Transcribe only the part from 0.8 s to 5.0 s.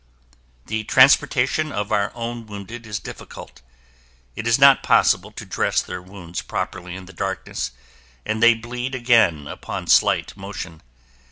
transportation of our own wounded is difficult. It is not